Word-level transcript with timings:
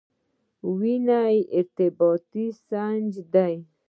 وینه 0.77 1.19
یو 1.35 1.43
ارتباطي 1.57 2.45
نسج 2.51 3.13
دی. 3.33 3.55